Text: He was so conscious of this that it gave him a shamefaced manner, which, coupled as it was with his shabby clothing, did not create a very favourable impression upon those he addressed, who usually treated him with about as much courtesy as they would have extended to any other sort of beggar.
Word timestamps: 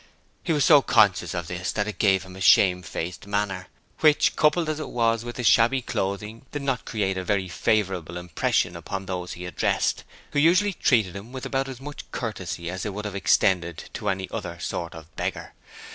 He 0.43 0.51
was 0.51 0.65
so 0.65 0.81
conscious 0.81 1.35
of 1.35 1.45
this 1.47 1.71
that 1.73 1.87
it 1.87 1.99
gave 1.99 2.23
him 2.23 2.35
a 2.35 2.41
shamefaced 2.41 3.27
manner, 3.27 3.67
which, 3.99 4.35
coupled 4.35 4.67
as 4.67 4.79
it 4.79 4.89
was 4.89 5.23
with 5.23 5.37
his 5.37 5.45
shabby 5.45 5.83
clothing, 5.83 6.47
did 6.51 6.63
not 6.63 6.85
create 6.85 7.19
a 7.19 7.23
very 7.23 7.47
favourable 7.47 8.17
impression 8.17 8.75
upon 8.75 9.05
those 9.05 9.33
he 9.33 9.45
addressed, 9.45 10.03
who 10.31 10.39
usually 10.39 10.73
treated 10.73 11.15
him 11.15 11.31
with 11.31 11.45
about 11.45 11.69
as 11.69 11.79
much 11.79 12.09
courtesy 12.09 12.67
as 12.67 12.81
they 12.81 12.89
would 12.89 13.05
have 13.05 13.13
extended 13.13 13.91
to 13.93 14.09
any 14.09 14.27
other 14.31 14.57
sort 14.59 14.95
of 14.95 15.15
beggar. 15.15 15.53